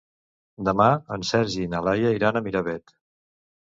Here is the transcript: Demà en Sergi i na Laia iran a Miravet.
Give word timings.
Demà 0.69 0.87
en 1.17 1.27
Sergi 1.33 1.61
i 1.67 1.69
na 1.75 1.83
Laia 1.89 2.15
iran 2.21 2.41
a 2.41 2.43
Miravet. 2.49 2.99